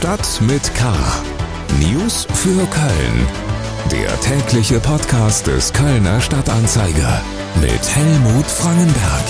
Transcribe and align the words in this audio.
Stadt 0.00 0.40
mit 0.40 0.74
K. 0.74 0.94
News 1.78 2.26
für 2.32 2.66
Köln. 2.68 3.26
Der 3.92 4.18
tägliche 4.22 4.80
Podcast 4.80 5.46
des 5.46 5.74
Kölner 5.74 6.22
Stadtanzeiger 6.22 7.22
mit 7.60 7.94
Helmut 7.94 8.46
Frangenberg. 8.46 9.24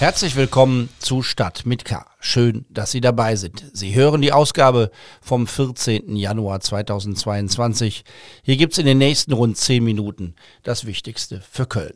Herzlich 0.00 0.34
willkommen 0.34 0.88
zu 0.98 1.22
Stadt 1.22 1.64
mit 1.64 1.84
K. 1.84 2.04
Schön, 2.18 2.64
dass 2.70 2.90
Sie 2.90 3.00
dabei 3.00 3.36
sind. 3.36 3.64
Sie 3.72 3.94
hören 3.94 4.20
die 4.20 4.32
Ausgabe 4.32 4.90
vom 5.20 5.46
14. 5.46 6.16
Januar 6.16 6.58
2022. 6.58 8.02
Hier 8.42 8.56
gibt's 8.56 8.78
in 8.78 8.86
den 8.86 8.98
nächsten 8.98 9.32
rund 9.32 9.56
10 9.56 9.84
Minuten 9.84 10.34
das 10.64 10.86
Wichtigste 10.86 11.40
für 11.48 11.66
Köln. 11.66 11.94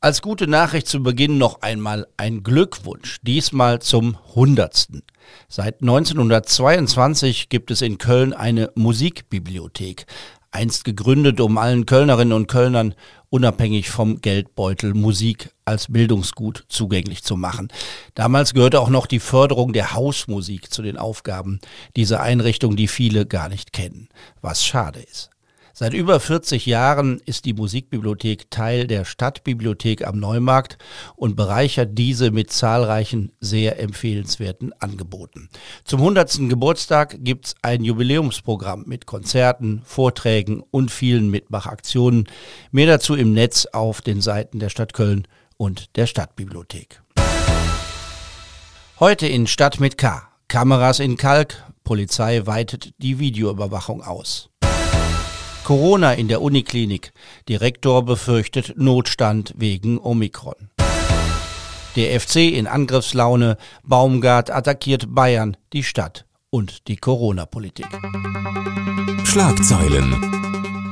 Als 0.00 0.22
gute 0.22 0.46
Nachricht 0.46 0.86
zu 0.86 1.02
Beginn 1.02 1.38
noch 1.38 1.62
einmal 1.62 2.06
ein 2.16 2.42
Glückwunsch, 2.42 3.18
diesmal 3.22 3.80
zum 3.80 4.18
Hundertsten. 4.34 5.02
Seit 5.48 5.80
1922 5.80 7.48
gibt 7.48 7.70
es 7.70 7.82
in 7.82 7.98
Köln 7.98 8.32
eine 8.32 8.70
Musikbibliothek, 8.74 10.06
einst 10.50 10.84
gegründet, 10.84 11.40
um 11.40 11.58
allen 11.58 11.86
Kölnerinnen 11.86 12.32
und 12.32 12.46
Kölnern 12.46 12.94
unabhängig 13.28 13.90
vom 13.90 14.20
Geldbeutel 14.20 14.94
Musik 14.94 15.50
als 15.64 15.90
Bildungsgut 15.90 16.64
zugänglich 16.68 17.24
zu 17.24 17.36
machen. 17.36 17.68
Damals 18.14 18.54
gehörte 18.54 18.80
auch 18.80 18.90
noch 18.90 19.06
die 19.06 19.18
Förderung 19.18 19.72
der 19.72 19.94
Hausmusik 19.94 20.72
zu 20.72 20.82
den 20.82 20.96
Aufgaben 20.96 21.58
dieser 21.96 22.20
Einrichtung, 22.22 22.76
die 22.76 22.86
viele 22.86 23.26
gar 23.26 23.48
nicht 23.48 23.72
kennen, 23.72 24.08
was 24.40 24.64
schade 24.64 25.00
ist. 25.00 25.33
Seit 25.76 25.92
über 25.92 26.20
40 26.20 26.66
Jahren 26.66 27.20
ist 27.26 27.46
die 27.46 27.52
Musikbibliothek 27.52 28.48
Teil 28.48 28.86
der 28.86 29.04
Stadtbibliothek 29.04 30.06
am 30.06 30.20
Neumarkt 30.20 30.78
und 31.16 31.34
bereichert 31.34 31.98
diese 31.98 32.30
mit 32.30 32.52
zahlreichen 32.52 33.32
sehr 33.40 33.80
empfehlenswerten 33.80 34.72
Angeboten. 34.78 35.48
Zum 35.82 35.98
100. 35.98 36.48
Geburtstag 36.48 37.16
gibt's 37.24 37.56
ein 37.62 37.82
Jubiläumsprogramm 37.82 38.84
mit 38.86 39.06
Konzerten, 39.06 39.82
Vorträgen 39.84 40.62
und 40.70 40.92
vielen 40.92 41.28
Mitmachaktionen. 41.28 42.28
Mehr 42.70 42.86
dazu 42.86 43.16
im 43.16 43.32
Netz 43.32 43.66
auf 43.66 44.00
den 44.00 44.20
Seiten 44.20 44.60
der 44.60 44.68
Stadt 44.68 44.92
Köln 44.92 45.26
und 45.56 45.96
der 45.96 46.06
Stadtbibliothek. 46.06 47.02
Heute 49.00 49.26
in 49.26 49.48
Stadt 49.48 49.80
mit 49.80 49.98
K. 49.98 50.22
Kameras 50.46 51.00
in 51.00 51.16
Kalk, 51.16 51.64
Polizei 51.82 52.46
weitet 52.46 52.94
die 52.98 53.18
Videoüberwachung 53.18 54.02
aus. 54.02 54.50
Corona 55.64 56.12
in 56.12 56.28
der 56.28 56.42
Uniklinik. 56.42 57.12
Direktor 57.48 58.04
befürchtet 58.04 58.74
Notstand 58.76 59.54
wegen 59.56 59.98
Omikron. 59.98 60.68
Der 61.96 62.20
FC 62.20 62.36
in 62.36 62.66
Angriffslaune. 62.66 63.56
Baumgart 63.82 64.50
attackiert 64.50 65.14
Bayern, 65.14 65.56
die 65.72 65.82
Stadt 65.82 66.26
und 66.50 66.86
die 66.88 66.96
Corona-Politik. 66.96 67.86
Schlagzeilen. 69.24 70.43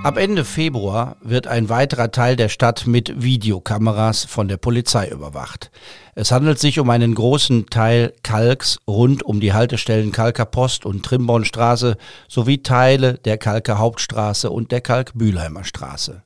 Ab 0.03 0.17
Ende 0.17 0.45
Februar 0.45 1.17
wird 1.23 1.47
ein 1.47 1.69
weiterer 1.69 2.11
Teil 2.11 2.35
der 2.35 2.49
Stadt 2.49 2.89
mit 2.89 3.23
Videokameras 3.23 4.25
von 4.25 4.49
der 4.49 4.57
Polizei 4.57 5.07
überwacht. 5.07 5.71
Es 6.17 6.33
handelt 6.33 6.59
sich 6.59 6.81
um 6.81 6.91
einen 6.91 7.15
großen 7.15 7.67
Teil 7.67 8.13
Kalks 8.25 8.81
rund 8.89 9.23
um 9.23 9.39
die 9.39 9.53
Haltestellen 9.53 10.11
Kalker 10.11 10.45
Post 10.45 10.87
und 10.87 11.05
Trimbornstraße 11.05 11.97
sowie 12.27 12.65
Teile 12.65 13.15
der 13.19 13.39
Kalker 13.39 13.79
Hauptstraße 13.79 14.51
und 14.51 14.73
der 14.73 14.81
Kalk-Bühlheimer 14.81 15.63
Straße. 15.63 16.25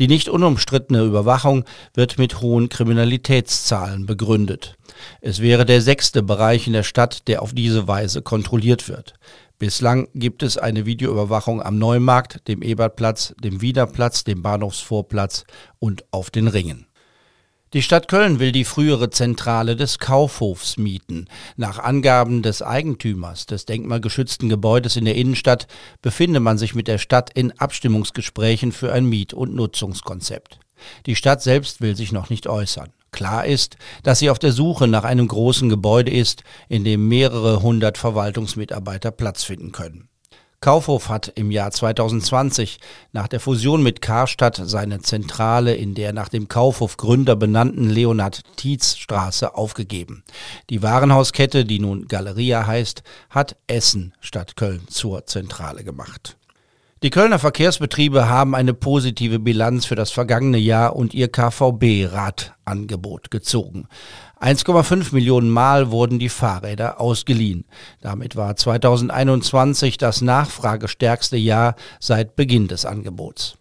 Die 0.00 0.08
nicht 0.08 0.28
unumstrittene 0.28 1.04
Überwachung 1.04 1.64
wird 1.94 2.18
mit 2.18 2.40
hohen 2.40 2.68
Kriminalitätszahlen 2.68 4.06
begründet. 4.06 4.76
Es 5.20 5.40
wäre 5.40 5.64
der 5.64 5.80
sechste 5.80 6.24
Bereich 6.24 6.66
in 6.66 6.72
der 6.72 6.82
Stadt, 6.82 7.28
der 7.28 7.42
auf 7.42 7.54
diese 7.54 7.86
Weise 7.86 8.22
kontrolliert 8.22 8.88
wird. 8.88 9.14
Bislang 9.58 10.08
gibt 10.14 10.42
es 10.42 10.58
eine 10.58 10.84
Videoüberwachung 10.84 11.62
am 11.62 11.78
Neumarkt, 11.78 12.48
dem 12.48 12.60
Ebertplatz, 12.60 13.34
dem 13.38 13.60
Wiederplatz, 13.60 14.24
dem 14.24 14.42
Bahnhofsvorplatz 14.42 15.44
und 15.78 16.04
auf 16.10 16.30
den 16.30 16.48
Ringen. 16.48 16.86
Die 17.72 17.82
Stadt 17.82 18.06
Köln 18.06 18.38
will 18.38 18.52
die 18.52 18.64
frühere 18.64 19.10
Zentrale 19.10 19.74
des 19.74 19.98
Kaufhofs 19.98 20.76
mieten. 20.76 21.26
Nach 21.56 21.80
Angaben 21.80 22.42
des 22.42 22.62
Eigentümers 22.62 23.46
des 23.46 23.64
denkmalgeschützten 23.64 24.48
Gebäudes 24.48 24.96
in 24.96 25.04
der 25.04 25.16
Innenstadt 25.16 25.66
befinde 26.00 26.38
man 26.38 26.56
sich 26.56 26.76
mit 26.76 26.86
der 26.86 26.98
Stadt 26.98 27.30
in 27.34 27.50
Abstimmungsgesprächen 27.58 28.70
für 28.70 28.92
ein 28.92 29.06
Miet- 29.06 29.34
und 29.34 29.54
Nutzungskonzept. 29.54 30.60
Die 31.06 31.16
Stadt 31.16 31.42
selbst 31.42 31.80
will 31.80 31.96
sich 31.96 32.12
noch 32.12 32.30
nicht 32.30 32.46
äußern. 32.46 32.92
Klar 33.14 33.46
ist, 33.46 33.76
dass 34.02 34.18
sie 34.18 34.28
auf 34.28 34.40
der 34.40 34.50
Suche 34.50 34.88
nach 34.88 35.04
einem 35.04 35.28
großen 35.28 35.68
Gebäude 35.68 36.10
ist, 36.10 36.42
in 36.68 36.82
dem 36.82 37.06
mehrere 37.06 37.62
hundert 37.62 37.96
Verwaltungsmitarbeiter 37.96 39.12
Platz 39.12 39.44
finden 39.44 39.70
können. 39.70 40.08
Kaufhof 40.60 41.08
hat 41.08 41.30
im 41.36 41.52
Jahr 41.52 41.70
2020 41.70 42.80
nach 43.12 43.28
der 43.28 43.38
Fusion 43.38 43.84
mit 43.84 44.02
Karstadt 44.02 44.60
seine 44.64 44.98
Zentrale 44.98 45.76
in 45.76 45.94
der 45.94 46.12
nach 46.12 46.28
dem 46.28 46.48
Kaufhof 46.48 46.96
Gründer 46.96 47.36
benannten 47.36 47.88
Leonhard 47.88 48.40
Tietz 48.56 48.96
Straße 48.96 49.54
aufgegeben. 49.54 50.24
Die 50.70 50.82
Warenhauskette, 50.82 51.64
die 51.64 51.78
nun 51.78 52.08
Galeria 52.08 52.66
heißt, 52.66 53.04
hat 53.30 53.54
Essen 53.68 54.12
statt 54.18 54.56
Köln 54.56 54.88
zur 54.88 55.24
Zentrale 55.26 55.84
gemacht. 55.84 56.36
Die 57.04 57.10
Kölner 57.10 57.38
Verkehrsbetriebe 57.38 58.28
haben 58.30 58.54
eine 58.54 58.72
positive 58.72 59.38
Bilanz 59.38 59.84
für 59.84 59.94
das 59.94 60.10
vergangene 60.10 60.56
Jahr 60.56 60.96
und 60.96 61.12
ihr 61.12 61.28
KVB-Radangebot 61.28 63.30
gezogen. 63.30 63.88
1,5 64.40 65.12
Millionen 65.12 65.50
Mal 65.50 65.90
wurden 65.90 66.18
die 66.18 66.30
Fahrräder 66.30 67.02
ausgeliehen. 67.02 67.66
Damit 68.00 68.36
war 68.36 68.56
2021 68.56 69.98
das 69.98 70.22
nachfragestärkste 70.22 71.36
Jahr 71.36 71.76
seit 72.00 72.36
Beginn 72.36 72.68
des 72.68 72.86
Angebots. 72.86 73.58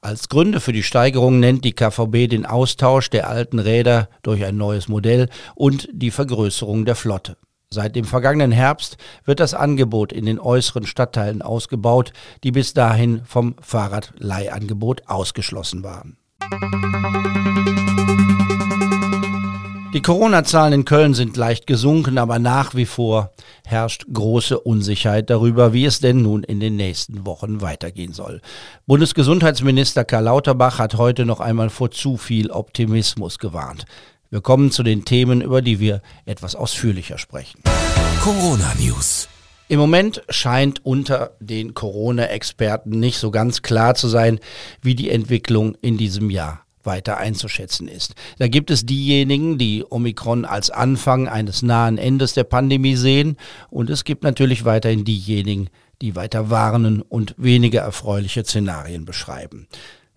Als 0.00 0.30
Gründe 0.30 0.60
für 0.60 0.72
die 0.72 0.82
Steigerung 0.82 1.38
nennt 1.38 1.66
die 1.66 1.74
KVB 1.74 2.30
den 2.30 2.46
Austausch 2.46 3.10
der 3.10 3.28
alten 3.28 3.58
Räder 3.58 4.08
durch 4.22 4.42
ein 4.42 4.56
neues 4.56 4.88
Modell 4.88 5.28
und 5.54 5.86
die 5.92 6.10
Vergrößerung 6.10 6.86
der 6.86 6.96
Flotte. 6.96 7.36
Seit 7.68 7.96
dem 7.96 8.04
vergangenen 8.04 8.52
Herbst 8.52 8.96
wird 9.24 9.40
das 9.40 9.52
Angebot 9.52 10.12
in 10.12 10.24
den 10.24 10.38
äußeren 10.38 10.86
Stadtteilen 10.86 11.42
ausgebaut, 11.42 12.12
die 12.44 12.52
bis 12.52 12.74
dahin 12.74 13.22
vom 13.24 13.56
Fahrradleihangebot 13.60 15.08
ausgeschlossen 15.08 15.82
waren. 15.82 16.16
Die 19.94 20.02
Corona-Zahlen 20.02 20.74
in 20.74 20.84
Köln 20.84 21.14
sind 21.14 21.36
leicht 21.36 21.66
gesunken, 21.66 22.18
aber 22.18 22.38
nach 22.38 22.74
wie 22.74 22.84
vor 22.84 23.32
herrscht 23.64 24.04
große 24.12 24.60
Unsicherheit 24.60 25.30
darüber, 25.30 25.72
wie 25.72 25.86
es 25.86 26.00
denn 26.00 26.22
nun 26.22 26.44
in 26.44 26.60
den 26.60 26.76
nächsten 26.76 27.24
Wochen 27.24 27.62
weitergehen 27.62 28.12
soll. 28.12 28.42
Bundesgesundheitsminister 28.86 30.04
Karl 30.04 30.24
Lauterbach 30.24 30.78
hat 30.78 30.96
heute 30.96 31.24
noch 31.24 31.40
einmal 31.40 31.70
vor 31.70 31.90
zu 31.90 32.18
viel 32.18 32.50
Optimismus 32.50 33.38
gewarnt. 33.38 33.86
Wir 34.30 34.40
kommen 34.40 34.70
zu 34.70 34.82
den 34.82 35.04
Themen, 35.04 35.40
über 35.40 35.62
die 35.62 35.78
wir 35.78 36.02
etwas 36.24 36.54
ausführlicher 36.54 37.18
sprechen. 37.18 37.60
Corona 38.20 38.72
News. 38.78 39.28
Im 39.68 39.80
Moment 39.80 40.22
scheint 40.28 40.84
unter 40.84 41.32
den 41.40 41.74
Corona-Experten 41.74 42.90
nicht 42.90 43.18
so 43.18 43.30
ganz 43.30 43.62
klar 43.62 43.94
zu 43.94 44.08
sein, 44.08 44.38
wie 44.80 44.94
die 44.94 45.10
Entwicklung 45.10 45.76
in 45.80 45.96
diesem 45.96 46.30
Jahr 46.30 46.66
weiter 46.84 47.18
einzuschätzen 47.18 47.88
ist. 47.88 48.14
Da 48.38 48.46
gibt 48.46 48.70
es 48.70 48.86
diejenigen, 48.86 49.58
die 49.58 49.84
Omikron 49.88 50.44
als 50.44 50.70
Anfang 50.70 51.28
eines 51.28 51.62
nahen 51.62 51.98
Endes 51.98 52.32
der 52.32 52.44
Pandemie 52.44 52.96
sehen 52.96 53.36
und 53.70 53.90
es 53.90 54.04
gibt 54.04 54.22
natürlich 54.22 54.64
weiterhin 54.64 55.04
diejenigen, 55.04 55.68
die 56.00 56.14
weiter 56.14 56.48
warnen 56.48 57.02
und 57.02 57.34
weniger 57.36 57.80
erfreuliche 57.80 58.44
Szenarien 58.44 59.04
beschreiben. 59.04 59.66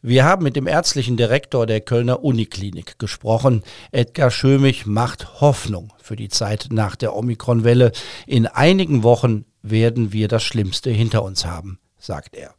Wir 0.01 0.23
haben 0.23 0.43
mit 0.43 0.55
dem 0.55 0.65
ärztlichen 0.65 1.17
Direktor 1.17 1.65
der 1.65 1.81
Kölner 1.81 2.23
Uniklinik 2.23 2.99
gesprochen. 2.99 3.63
Edgar 3.91 4.31
Schömich 4.31 4.85
macht 4.85 5.41
Hoffnung 5.41 5.91
für 6.01 6.15
die 6.15 6.29
Zeit 6.29 6.67
nach 6.71 6.95
der 6.95 7.13
Omikron-Welle. 7.17 7.91
In 8.25 8.47
einigen 8.47 9.03
Wochen 9.03 9.43
werden 9.61 10.13
wir 10.13 10.29
das 10.29 10.41
Schlimmste 10.43 10.89
hinter 10.89 11.21
uns 11.21 11.45
haben, 11.45 11.79
sagt 11.97 12.37
er. 12.37 12.53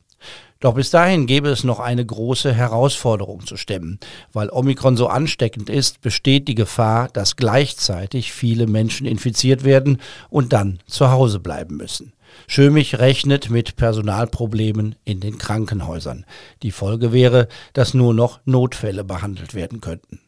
Doch 0.60 0.74
bis 0.74 0.90
dahin 0.90 1.26
gäbe 1.26 1.48
es 1.48 1.64
noch 1.64 1.80
eine 1.80 2.04
große 2.04 2.52
Herausforderung 2.52 3.46
zu 3.46 3.56
stemmen. 3.56 3.98
Weil 4.34 4.50
Omikron 4.50 4.98
so 4.98 5.06
ansteckend 5.06 5.70
ist, 5.70 6.02
besteht 6.02 6.46
die 6.46 6.54
Gefahr, 6.54 7.08
dass 7.08 7.36
gleichzeitig 7.36 8.34
viele 8.34 8.66
Menschen 8.66 9.06
infiziert 9.06 9.64
werden 9.64 9.96
und 10.28 10.52
dann 10.52 10.80
zu 10.84 11.10
Hause 11.10 11.40
bleiben 11.40 11.78
müssen. 11.78 12.12
Schömich 12.46 12.98
rechnet 12.98 13.50
mit 13.50 13.76
Personalproblemen 13.76 14.94
in 15.04 15.20
den 15.20 15.38
Krankenhäusern. 15.38 16.24
Die 16.62 16.70
Folge 16.70 17.12
wäre, 17.12 17.48
dass 17.72 17.94
nur 17.94 18.14
noch 18.14 18.40
Notfälle 18.44 19.04
behandelt 19.04 19.54
werden 19.54 19.80
könnten. 19.80 20.20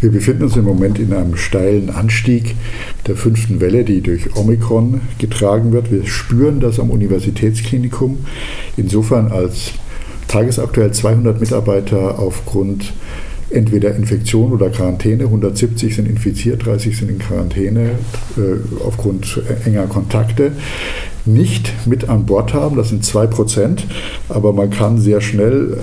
Wir 0.00 0.10
befinden 0.10 0.44
uns 0.44 0.56
im 0.56 0.64
Moment 0.64 0.98
in 0.98 1.12
einem 1.12 1.36
steilen 1.36 1.90
Anstieg 1.90 2.54
der 3.06 3.16
fünften 3.16 3.60
Welle, 3.60 3.84
die 3.84 4.00
durch 4.00 4.34
Omikron 4.34 5.02
getragen 5.18 5.72
wird. 5.72 5.92
Wir 5.92 6.06
spüren 6.06 6.58
das 6.58 6.80
am 6.80 6.90
Universitätsklinikum. 6.90 8.24
Insofern 8.78 9.30
als 9.30 9.72
tagesaktuell 10.26 10.92
200 10.92 11.38
Mitarbeiter 11.38 12.18
aufgrund 12.18 12.94
entweder 13.50 13.94
Infektion 13.94 14.52
oder 14.52 14.70
Quarantäne. 14.70 15.24
170 15.24 15.94
sind 15.94 16.08
infiziert, 16.08 16.64
30 16.64 16.96
sind 16.96 17.10
in 17.10 17.18
Quarantäne 17.18 17.90
äh, 18.36 18.82
aufgrund 18.84 19.42
enger 19.64 19.86
Kontakte. 19.86 20.52
Nicht 21.32 21.86
mit 21.86 22.08
an 22.08 22.26
Bord 22.26 22.54
haben, 22.54 22.76
das 22.76 22.88
sind 22.88 23.04
2 23.04 23.26
Prozent, 23.26 23.86
aber 24.28 24.52
man 24.52 24.70
kann 24.70 24.98
sehr 24.98 25.20
schnell 25.20 25.76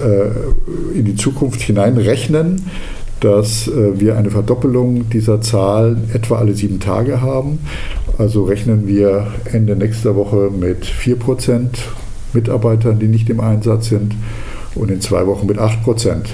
äh, 0.94 0.98
in 0.98 1.06
die 1.06 1.16
Zukunft 1.16 1.62
hineinrechnen, 1.62 2.64
dass 3.20 3.68
äh, 3.68 4.00
wir 4.00 4.18
eine 4.18 4.32
Verdoppelung 4.32 5.10
dieser 5.10 5.42
Zahl 5.42 5.98
etwa 6.14 6.38
alle 6.38 6.54
sieben 6.54 6.80
Tage 6.80 7.22
haben. 7.22 7.60
Also 8.18 8.44
rechnen 8.44 8.88
wir 8.88 9.28
Ende 9.52 9.76
nächster 9.76 10.16
Woche 10.16 10.50
mit 10.58 10.86
4 10.86 11.16
Prozent 11.18 11.78
Mitarbeitern, 12.34 13.00
die 13.00 13.08
nicht 13.08 13.30
im 13.30 13.40
Einsatz 13.40 13.90
sind 13.90 14.14
und 14.76 14.92
in 14.92 15.02
zwei 15.02 15.26
Wochen 15.28 15.48
mit 15.48 15.58
8 15.58 15.84
Prozent. 15.84 16.28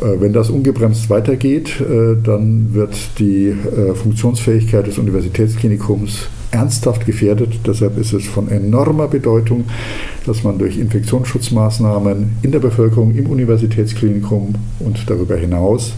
Äh, 0.00 0.20
wenn 0.20 0.32
das 0.32 0.50
ungebremst 0.50 1.10
weitergeht, 1.10 1.80
äh, 1.80 2.16
dann 2.22 2.74
wird 2.74 2.94
die 3.18 3.48
äh, 3.48 3.94
Funktionsfähigkeit 3.94 4.86
des 4.86 4.98
Universitätsklinikums 4.98 6.28
ernsthaft 6.52 7.06
gefährdet. 7.06 7.60
Deshalb 7.66 7.98
ist 7.98 8.12
es 8.12 8.24
von 8.26 8.48
enormer 8.48 9.08
Bedeutung, 9.08 9.64
dass 10.26 10.44
man 10.44 10.58
durch 10.58 10.78
Infektionsschutzmaßnahmen 10.78 12.36
in 12.42 12.52
der 12.52 12.60
Bevölkerung, 12.60 13.14
im 13.14 13.26
Universitätsklinikum 13.26 14.54
und 14.78 15.10
darüber 15.10 15.36
hinaus 15.36 15.94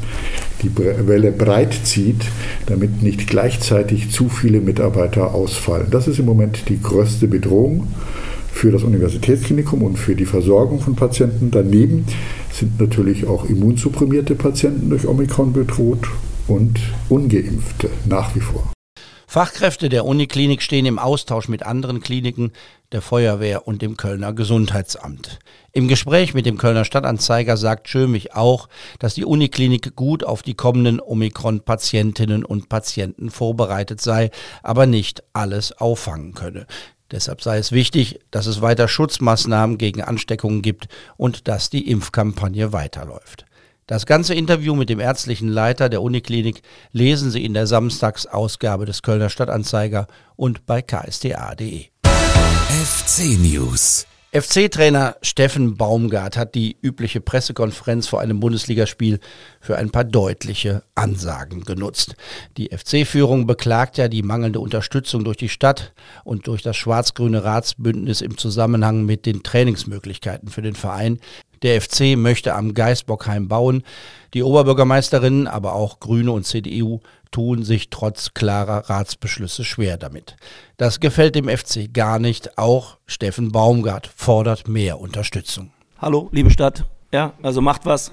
die 0.62 0.70
Welle 0.76 1.32
breit 1.32 1.74
zieht, 1.84 2.24
damit 2.66 3.02
nicht 3.02 3.26
gleichzeitig 3.26 4.10
zu 4.10 4.28
viele 4.28 4.60
Mitarbeiter 4.60 5.34
ausfallen. 5.34 5.88
Das 5.90 6.08
ist 6.08 6.18
im 6.18 6.24
Moment 6.24 6.68
die 6.68 6.80
größte 6.80 7.28
Bedrohung 7.28 7.88
für 8.52 8.70
das 8.70 8.84
Universitätsklinikum 8.84 9.82
und 9.82 9.98
für 9.98 10.14
die 10.14 10.24
Versorgung 10.24 10.80
von 10.80 10.94
Patienten. 10.94 11.50
Daneben 11.50 12.06
sind 12.52 12.80
natürlich 12.80 13.26
auch 13.26 13.44
immunsupprimierte 13.44 14.36
Patienten 14.36 14.90
durch 14.90 15.06
Omikron 15.06 15.52
bedroht 15.52 16.08
und 16.46 16.78
ungeimpfte 17.08 17.90
nach 18.08 18.34
wie 18.34 18.40
vor. 18.40 18.73
Fachkräfte 19.34 19.88
der 19.88 20.04
Uniklinik 20.04 20.62
stehen 20.62 20.86
im 20.86 21.00
Austausch 21.00 21.48
mit 21.48 21.64
anderen 21.64 22.00
Kliniken, 22.00 22.52
der 22.92 23.02
Feuerwehr 23.02 23.66
und 23.66 23.82
dem 23.82 23.96
Kölner 23.96 24.32
Gesundheitsamt. 24.32 25.40
Im 25.72 25.88
Gespräch 25.88 26.34
mit 26.34 26.46
dem 26.46 26.56
Kölner 26.56 26.84
Stadtanzeiger 26.84 27.56
sagt 27.56 27.88
Schömich 27.88 28.36
auch, 28.36 28.68
dass 29.00 29.14
die 29.14 29.24
Uniklinik 29.24 29.96
gut 29.96 30.22
auf 30.22 30.44
die 30.44 30.54
kommenden 30.54 31.00
Omikron-Patientinnen 31.00 32.44
und 32.44 32.68
Patienten 32.68 33.28
vorbereitet 33.28 34.00
sei, 34.00 34.30
aber 34.62 34.86
nicht 34.86 35.24
alles 35.32 35.72
auffangen 35.72 36.34
könne. 36.34 36.68
Deshalb 37.10 37.42
sei 37.42 37.58
es 37.58 37.72
wichtig, 37.72 38.20
dass 38.30 38.46
es 38.46 38.62
weiter 38.62 38.86
Schutzmaßnahmen 38.86 39.78
gegen 39.78 40.00
Ansteckungen 40.00 40.62
gibt 40.62 40.86
und 41.16 41.48
dass 41.48 41.70
die 41.70 41.90
Impfkampagne 41.90 42.72
weiterläuft. 42.72 43.46
Das 43.86 44.06
ganze 44.06 44.34
Interview 44.34 44.74
mit 44.74 44.88
dem 44.88 44.98
ärztlichen 44.98 45.48
Leiter 45.48 45.90
der 45.90 46.00
Uniklinik 46.00 46.62
lesen 46.92 47.30
Sie 47.30 47.44
in 47.44 47.52
der 47.52 47.66
Samstagsausgabe 47.66 48.86
des 48.86 49.02
Kölner 49.02 49.28
Stadtanzeiger 49.28 50.06
und 50.36 50.64
bei 50.64 50.80
ksta.de. 50.80 51.88
FC 52.02 53.38
News 53.38 54.06
FC-Trainer 54.34 55.14
Steffen 55.22 55.76
Baumgart 55.76 56.36
hat 56.36 56.56
die 56.56 56.76
übliche 56.82 57.20
Pressekonferenz 57.20 58.08
vor 58.08 58.20
einem 58.20 58.40
Bundesligaspiel 58.40 59.20
für 59.60 59.76
ein 59.76 59.90
paar 59.90 60.02
deutliche 60.02 60.82
Ansagen 60.96 61.60
genutzt. 61.60 62.16
Die 62.56 62.76
FC-Führung 62.76 63.46
beklagt 63.46 63.96
ja 63.96 64.08
die 64.08 64.24
mangelnde 64.24 64.58
Unterstützung 64.58 65.22
durch 65.22 65.36
die 65.36 65.48
Stadt 65.48 65.92
und 66.24 66.48
durch 66.48 66.62
das 66.62 66.76
schwarz-grüne 66.76 67.44
Ratsbündnis 67.44 68.22
im 68.22 68.36
Zusammenhang 68.36 69.04
mit 69.04 69.24
den 69.24 69.44
Trainingsmöglichkeiten 69.44 70.48
für 70.48 70.62
den 70.62 70.74
Verein. 70.74 71.20
Der 71.64 71.80
FC 71.80 72.14
möchte 72.18 72.54
am 72.54 72.74
Geisbockheim 72.74 73.48
bauen. 73.48 73.84
Die 74.34 74.42
Oberbürgermeisterinnen, 74.42 75.48
aber 75.48 75.72
auch 75.72 75.98
Grüne 75.98 76.30
und 76.30 76.44
CDU 76.44 77.00
tun 77.30 77.64
sich 77.64 77.88
trotz 77.88 78.34
klarer 78.34 78.90
Ratsbeschlüsse 78.90 79.64
schwer 79.64 79.96
damit. 79.96 80.36
Das 80.76 81.00
gefällt 81.00 81.34
dem 81.34 81.48
FC 81.48 81.92
gar 81.92 82.18
nicht. 82.18 82.58
Auch 82.58 82.98
Steffen 83.06 83.50
Baumgart 83.50 84.10
fordert 84.14 84.68
mehr 84.68 85.00
Unterstützung. 85.00 85.70
Hallo, 85.98 86.28
liebe 86.32 86.50
Stadt. 86.50 86.84
Ja, 87.12 87.32
also 87.42 87.62
macht 87.62 87.86
was. 87.86 88.12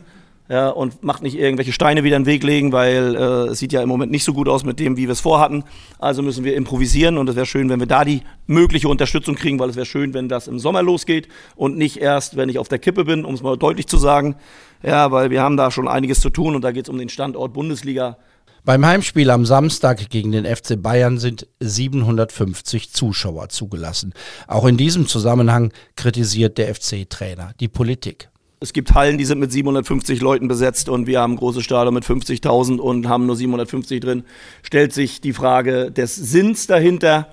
Ja, 0.51 0.67
und 0.67 1.01
macht 1.01 1.23
nicht 1.23 1.39
irgendwelche 1.39 1.71
Steine 1.71 2.03
wieder 2.03 2.17
in 2.17 2.23
den 2.23 2.27
Weg 2.27 2.43
legen, 2.43 2.73
weil 2.73 3.15
äh, 3.15 3.51
es 3.51 3.59
sieht 3.59 3.71
ja 3.71 3.81
im 3.81 3.87
Moment 3.87 4.11
nicht 4.11 4.25
so 4.25 4.33
gut 4.33 4.49
aus 4.49 4.65
mit 4.65 4.81
dem, 4.81 4.97
wie 4.97 5.07
wir 5.07 5.13
es 5.13 5.21
vorhatten. 5.21 5.63
Also 5.97 6.21
müssen 6.21 6.43
wir 6.43 6.57
improvisieren 6.57 7.17
und 7.17 7.29
es 7.29 7.37
wäre 7.37 7.45
schön, 7.45 7.69
wenn 7.69 7.79
wir 7.79 7.87
da 7.87 8.03
die 8.03 8.19
mögliche 8.47 8.89
Unterstützung 8.89 9.35
kriegen, 9.35 9.59
weil 9.59 9.69
es 9.69 9.77
wäre 9.77 9.85
schön, 9.85 10.13
wenn 10.13 10.27
das 10.27 10.49
im 10.49 10.59
Sommer 10.59 10.83
losgeht 10.83 11.29
und 11.55 11.77
nicht 11.77 12.01
erst, 12.01 12.35
wenn 12.35 12.49
ich 12.49 12.59
auf 12.59 12.67
der 12.67 12.79
Kippe 12.79 13.05
bin, 13.05 13.23
um 13.23 13.33
es 13.33 13.41
mal 13.41 13.55
deutlich 13.55 13.87
zu 13.87 13.95
sagen. 13.95 14.35
Ja, 14.83 15.09
weil 15.13 15.29
wir 15.29 15.41
haben 15.41 15.55
da 15.55 15.71
schon 15.71 15.87
einiges 15.87 16.19
zu 16.19 16.29
tun 16.29 16.53
und 16.53 16.63
da 16.65 16.73
geht 16.73 16.83
es 16.83 16.89
um 16.89 16.97
den 16.97 17.07
Standort 17.07 17.53
Bundesliga. 17.53 18.17
Beim 18.65 18.85
Heimspiel 18.85 19.29
am 19.29 19.45
Samstag 19.45 20.09
gegen 20.09 20.33
den 20.33 20.45
FC 20.45 20.81
Bayern 20.81 21.17
sind 21.17 21.47
750 21.61 22.91
Zuschauer 22.91 23.47
zugelassen. 23.47 24.13
Auch 24.49 24.65
in 24.65 24.75
diesem 24.75 25.07
Zusammenhang 25.07 25.71
kritisiert 25.95 26.57
der 26.57 26.75
FC-Trainer 26.75 27.53
die 27.61 27.69
Politik. 27.69 28.31
Es 28.63 28.73
gibt 28.73 28.93
Hallen, 28.93 29.17
die 29.17 29.25
sind 29.25 29.39
mit 29.39 29.51
750 29.51 30.21
Leuten 30.21 30.47
besetzt 30.47 30.87
und 30.87 31.07
wir 31.07 31.19
haben 31.19 31.35
große 31.35 31.63
Stadion 31.63 31.95
mit 31.95 32.03
50.000 32.03 32.77
und 32.77 33.09
haben 33.09 33.25
nur 33.25 33.35
750 33.35 33.99
drin. 33.99 34.23
Stellt 34.61 34.93
sich 34.93 35.19
die 35.19 35.33
Frage 35.33 35.91
des 35.91 36.15
Sinns 36.15 36.67
dahinter. 36.67 37.29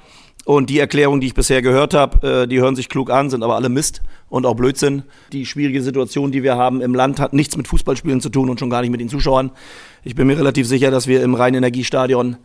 Und 0.46 0.70
die 0.70 0.78
Erklärungen, 0.78 1.20
die 1.20 1.26
ich 1.26 1.34
bisher 1.34 1.60
gehört 1.60 1.92
habe, 1.92 2.44
äh, 2.44 2.48
die 2.48 2.58
hören 2.58 2.74
sich 2.74 2.88
klug 2.88 3.10
an, 3.10 3.28
sind 3.28 3.42
aber 3.42 3.56
alle 3.56 3.68
Mist 3.68 4.00
und 4.30 4.46
auch 4.46 4.54
Blödsinn. 4.54 5.02
Die 5.30 5.44
schwierige 5.44 5.82
Situation, 5.82 6.32
die 6.32 6.42
wir 6.42 6.56
haben 6.56 6.80
im 6.80 6.94
Land, 6.94 7.20
hat 7.20 7.34
nichts 7.34 7.58
mit 7.58 7.68
Fußballspielen 7.68 8.22
zu 8.22 8.30
tun 8.30 8.48
und 8.48 8.58
schon 8.58 8.70
gar 8.70 8.80
nicht 8.80 8.90
mit 8.90 9.02
den 9.02 9.10
Zuschauern. 9.10 9.50
Ich 10.04 10.14
bin 10.14 10.26
mir 10.26 10.38
relativ 10.38 10.66
sicher, 10.66 10.90
dass 10.90 11.06
wir 11.06 11.22
im 11.22 11.34
Rheinenergiestadion 11.34 12.38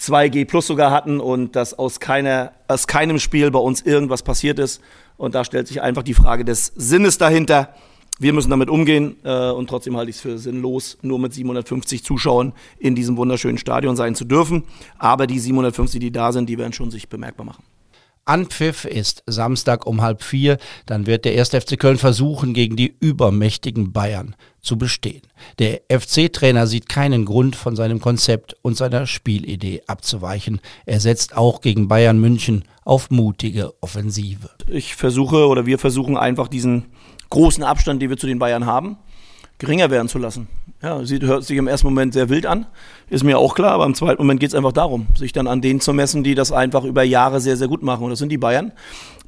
2G 0.00 0.46
Plus 0.46 0.66
sogar 0.66 0.90
hatten 0.90 1.20
und 1.20 1.56
dass 1.56 1.78
aus, 1.78 2.00
keiner, 2.00 2.52
aus 2.68 2.86
keinem 2.86 3.18
Spiel 3.18 3.50
bei 3.50 3.58
uns 3.58 3.82
irgendwas 3.82 4.22
passiert 4.22 4.58
ist. 4.58 4.80
Und 5.16 5.34
da 5.34 5.44
stellt 5.44 5.68
sich 5.68 5.82
einfach 5.82 6.02
die 6.02 6.14
Frage 6.14 6.44
des 6.44 6.72
Sinnes 6.74 7.18
dahinter. 7.18 7.74
Wir 8.18 8.32
müssen 8.32 8.50
damit 8.50 8.70
umgehen 8.70 9.16
äh, 9.24 9.50
und 9.50 9.68
trotzdem 9.68 9.96
halte 9.96 10.10
ich 10.10 10.16
es 10.16 10.22
für 10.22 10.38
sinnlos, 10.38 10.98
nur 11.02 11.18
mit 11.18 11.32
750 11.32 12.04
Zuschauern 12.04 12.52
in 12.78 12.94
diesem 12.94 13.16
wunderschönen 13.16 13.58
Stadion 13.58 13.96
sein 13.96 14.14
zu 14.14 14.24
dürfen. 14.24 14.64
Aber 14.98 15.26
die 15.26 15.38
750, 15.38 16.00
die 16.00 16.10
da 16.10 16.32
sind, 16.32 16.48
die 16.48 16.58
werden 16.58 16.72
schon 16.72 16.90
sich 16.90 17.08
bemerkbar 17.08 17.46
machen. 17.46 17.64
Anpfiff 18.24 18.84
ist 18.84 19.22
Samstag 19.26 19.86
um 19.86 20.02
halb 20.02 20.22
vier. 20.22 20.58
Dann 20.86 21.06
wird 21.06 21.24
der 21.24 21.38
1. 21.38 21.50
FC 21.50 21.78
Köln 21.78 21.98
versuchen, 21.98 22.54
gegen 22.54 22.76
die 22.76 22.94
übermächtigen 23.00 23.92
Bayern 23.92 24.36
zu 24.60 24.76
bestehen. 24.76 25.22
Der 25.58 25.80
FC-Trainer 25.90 26.66
sieht 26.66 26.88
keinen 26.88 27.24
Grund, 27.24 27.56
von 27.56 27.76
seinem 27.76 28.00
Konzept 28.00 28.56
und 28.62 28.76
seiner 28.76 29.06
Spielidee 29.06 29.82
abzuweichen. 29.86 30.60
Er 30.86 31.00
setzt 31.00 31.36
auch 31.36 31.60
gegen 31.60 31.88
Bayern 31.88 32.20
München 32.20 32.64
auf 32.84 33.10
mutige 33.10 33.72
Offensive. 33.82 34.50
Ich 34.66 34.96
versuche 34.96 35.46
oder 35.46 35.66
wir 35.66 35.78
versuchen 35.78 36.16
einfach 36.16 36.48
diesen 36.48 36.86
großen 37.30 37.64
Abstand, 37.64 38.02
den 38.02 38.10
wir 38.10 38.16
zu 38.16 38.26
den 38.26 38.38
Bayern 38.38 38.66
haben, 38.66 38.98
geringer 39.58 39.90
werden 39.90 40.08
zu 40.08 40.18
lassen. 40.18 40.48
Ja, 40.82 41.04
sie 41.04 41.20
hört 41.20 41.44
sich 41.44 41.58
im 41.58 41.68
ersten 41.68 41.86
Moment 41.86 42.14
sehr 42.14 42.30
wild 42.30 42.46
an, 42.46 42.64
ist 43.10 43.22
mir 43.22 43.38
auch 43.38 43.54
klar, 43.54 43.72
aber 43.72 43.84
im 43.84 43.94
zweiten 43.94 44.22
Moment 44.22 44.40
geht 44.40 44.48
es 44.48 44.54
einfach 44.54 44.72
darum, 44.72 45.08
sich 45.14 45.32
dann 45.32 45.46
an 45.46 45.60
denen 45.60 45.80
zu 45.80 45.92
messen, 45.92 46.24
die 46.24 46.34
das 46.34 46.52
einfach 46.52 46.84
über 46.84 47.02
Jahre 47.02 47.40
sehr, 47.40 47.58
sehr 47.58 47.68
gut 47.68 47.82
machen. 47.82 48.04
Und 48.04 48.10
das 48.10 48.18
sind 48.18 48.30
die 48.30 48.38
Bayern. 48.38 48.72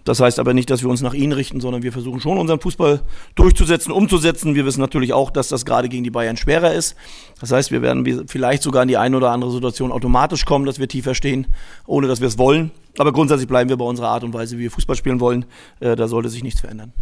Das 0.05 0.19
heißt 0.19 0.39
aber 0.39 0.55
nicht, 0.55 0.71
dass 0.71 0.83
wir 0.83 0.89
uns 0.89 1.03
nach 1.03 1.15
ihnen 1.15 1.33
richten, 1.33 1.61
sondern 1.61 1.83
wir 1.83 1.93
versuchen 1.93 2.21
schon 2.21 2.39
unseren 2.39 2.59
Fußball 2.59 3.03
durchzusetzen, 3.35 3.93
umzusetzen. 3.93 4.55
Wir 4.55 4.65
wissen 4.65 4.81
natürlich 4.81 5.13
auch, 5.13 5.31
dass 5.31 5.49
das 5.49 5.65
gerade 5.65 5.89
gegen 5.89 6.05
die 6.05 6.11
Bayern 6.11 6.37
schwerer 6.37 6.73
ist. 6.73 6.97
Das 7.39 7.53
heißt, 7.53 7.71
wir 7.71 7.83
werden 7.83 8.27
vielleicht 8.27 8.63
sogar 8.63 8.83
in 8.83 8.89
die 8.89 8.97
eine 8.97 9.17
oder 9.17 9.31
andere 9.31 9.53
Situation 9.53 9.93
automatisch 9.93 10.45
kommen, 10.45 10.65
dass 10.65 10.79
wir 10.79 10.89
tiefer 10.89 11.15
stehen, 11.15 11.47
ohne 11.87 12.09
dass 12.09 12.21
wir 12.21 12.29
es 12.29 12.39
wollen. 12.39 12.73
Aber 12.99 13.13
grundsätzlich 13.13 13.47
bleiben 13.47 13.71
wir 13.71 13.77
bei 13.77 13.85
unserer 13.85 14.09
Art 14.09 14.25
und 14.25 14.33
Weise, 14.35 14.57
wie 14.57 14.63
wir 14.63 14.71
Fußball 14.71 14.97
spielen 14.97 15.21
wollen. 15.21 15.45
Äh, 15.81 15.97
da 15.97 16.09
sollte 16.09 16.31
sich 16.31 16.43
nichts 16.43 16.61
verändern. 16.61 16.93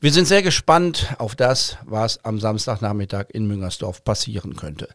Wir 0.00 0.12
sind 0.12 0.28
sehr 0.28 0.42
gespannt 0.42 1.16
auf 1.18 1.34
das, 1.34 1.76
was 1.84 2.24
am 2.24 2.38
Samstagnachmittag 2.38 3.30
in 3.32 3.48
Müngersdorf 3.48 4.04
passieren 4.04 4.54
könnte. 4.54 4.88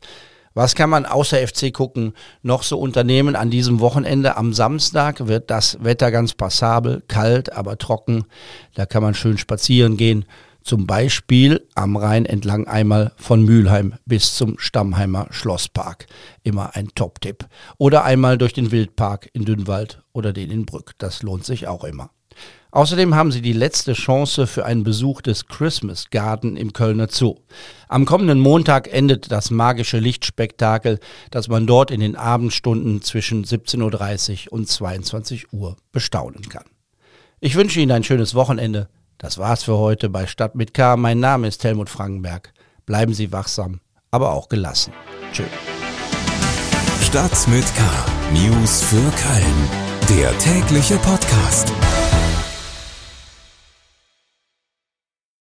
Was 0.54 0.76
kann 0.76 0.90
man 0.90 1.06
außer 1.06 1.46
FC 1.46 1.74
gucken 1.74 2.14
noch 2.42 2.64
so 2.64 2.80
unternehmen 2.80 3.36
an 3.36 3.50
diesem 3.50 3.82
Wochenende? 3.82 4.38
Am 4.38 4.54
Samstag 4.54 5.28
wird 5.28 5.52
das 5.52 5.84
Wetter 5.84 6.10
ganz 6.10 6.36
passabel, 6.36 7.04
kalt, 7.10 7.52
aber 7.52 7.78
trocken. 7.78 8.24
Da 8.76 8.86
kann 8.86 9.04
man 9.04 9.14
schön 9.14 9.38
spazieren 9.38 9.98
gehen. 9.98 10.24
Zum 10.64 10.88
Beispiel 10.88 11.68
am 11.76 11.98
Rhein 11.98 12.26
entlang 12.26 12.66
einmal 12.68 13.12
von 13.18 13.44
Mülheim 13.44 13.96
bis 14.06 14.38
zum 14.38 14.58
Stammheimer 14.58 15.28
Schlosspark. 15.32 16.06
Immer 16.44 16.78
ein 16.78 16.88
Top-Tipp. 16.96 17.46
Oder 17.78 18.06
einmal 18.06 18.38
durch 18.38 18.54
den 18.54 18.72
Wildpark 18.72 19.30
in 19.34 19.44
Dünnwald 19.44 20.02
oder 20.14 20.32
den 20.32 20.50
in 20.50 20.66
Brück. 20.66 20.94
Das 20.98 21.24
lohnt 21.24 21.44
sich 21.44 21.68
auch 21.68 21.84
immer. 21.84 22.10
Außerdem 22.74 23.14
haben 23.14 23.32
Sie 23.32 23.42
die 23.42 23.54
letzte 23.54 23.94
Chance 23.94 24.48
für 24.48 24.66
einen 24.66 24.84
Besuch 24.84 25.22
des 25.22 25.46
Christmas 25.48 26.10
Garden 26.10 26.58
im 26.58 26.74
Kölner 26.74 27.08
Zoo. 27.08 27.36
Am 27.88 28.06
kommenden 28.06 28.40
Montag 28.40 28.92
endet 28.92 29.32
das 29.32 29.52
magische 29.52 30.00
Lichtspektakel, 30.00 31.00
das 31.30 31.48
man 31.48 31.68
dort 31.68 31.92
in 31.92 32.00
den 32.00 32.16
Abendstunden 32.16 33.04
zwischen 33.04 33.46
17.30 33.46 34.48
Uhr 34.48 34.54
und 34.54 34.68
22 34.68 35.54
Uhr 35.54 35.78
bestaunen 35.92 36.50
kann. 36.50 36.66
Ich 37.40 37.56
wünsche 37.56 37.80
Ihnen 37.80 37.92
ein 37.92 38.04
schönes 38.04 38.34
Wochenende. 38.34 38.90
Das 39.20 39.38
war's 39.38 39.64
für 39.64 39.78
heute 39.78 40.10
bei 40.10 40.26
Stadt 40.26 40.56
mit 40.56 40.74
K. 40.74 40.98
Mein 40.98 41.20
Name 41.20 41.48
ist 41.48 41.64
Helmut 41.64 41.92
Frankenberg. 41.92 42.54
Bleiben 42.88 43.14
Sie 43.14 43.32
wachsam 43.32 43.80
aber 44.14 44.32
auch 44.32 44.48
gelassen. 44.48 44.94
Tschö. 45.34 45.44
Stadt 47.02 47.48
mit 47.48 47.66
K. 47.76 47.82
News 48.32 48.84
für 48.84 48.96
Köln. 48.98 50.20
Der 50.20 50.38
tägliche 50.38 50.98
Podcast. 50.98 51.74